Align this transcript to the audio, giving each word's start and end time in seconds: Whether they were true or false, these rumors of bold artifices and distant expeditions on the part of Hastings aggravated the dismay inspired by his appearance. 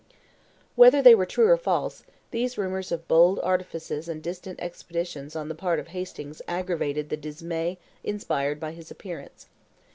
Whether 0.75 1.03
they 1.03 1.13
were 1.13 1.27
true 1.27 1.47
or 1.47 1.57
false, 1.57 2.03
these 2.31 2.57
rumors 2.57 2.91
of 2.91 3.07
bold 3.07 3.39
artifices 3.43 4.09
and 4.09 4.23
distant 4.23 4.59
expeditions 4.59 5.35
on 5.35 5.47
the 5.47 5.53
part 5.53 5.77
of 5.79 5.89
Hastings 5.89 6.41
aggravated 6.47 7.09
the 7.09 7.17
dismay 7.17 7.77
inspired 8.03 8.59
by 8.59 8.71
his 8.71 8.89
appearance. 8.89 9.45